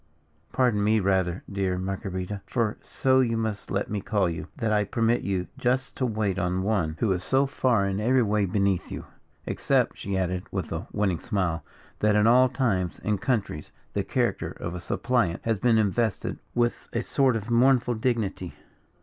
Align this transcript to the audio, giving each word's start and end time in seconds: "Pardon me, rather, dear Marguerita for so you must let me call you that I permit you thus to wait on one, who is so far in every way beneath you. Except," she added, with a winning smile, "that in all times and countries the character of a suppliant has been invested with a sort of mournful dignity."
"Pardon 0.51 0.83
me, 0.83 0.99
rather, 0.99 1.43
dear 1.47 1.77
Marguerita 1.77 2.41
for 2.47 2.79
so 2.81 3.19
you 3.19 3.37
must 3.37 3.69
let 3.69 3.87
me 3.87 4.01
call 4.01 4.27
you 4.27 4.47
that 4.57 4.73
I 4.73 4.83
permit 4.83 5.21
you 5.21 5.45
thus 5.61 5.91
to 5.91 6.07
wait 6.07 6.39
on 6.39 6.63
one, 6.63 6.95
who 6.99 7.11
is 7.11 7.23
so 7.23 7.45
far 7.45 7.85
in 7.85 7.99
every 7.99 8.23
way 8.23 8.45
beneath 8.47 8.91
you. 8.91 9.05
Except," 9.45 9.95
she 9.99 10.17
added, 10.17 10.47
with 10.49 10.71
a 10.71 10.87
winning 10.91 11.19
smile, 11.19 11.63
"that 11.99 12.15
in 12.15 12.25
all 12.25 12.49
times 12.49 12.99
and 13.03 13.21
countries 13.21 13.71
the 13.93 14.03
character 14.03 14.49
of 14.49 14.73
a 14.73 14.79
suppliant 14.79 15.41
has 15.45 15.59
been 15.59 15.77
invested 15.77 16.39
with 16.55 16.89
a 16.93 17.03
sort 17.03 17.35
of 17.35 17.51
mournful 17.51 17.93
dignity." 17.93 18.55